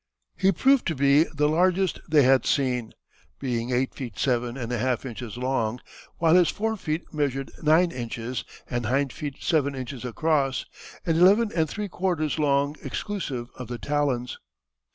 [0.35, 2.93] He proved to be the largest they had seen,
[3.37, 5.79] being eight feet seven and a half inches long,
[6.17, 10.65] while his fore feet measured nine inches and hind feet seven inches across,
[11.05, 14.39] and eleven and three quarters long exclusive of the talons.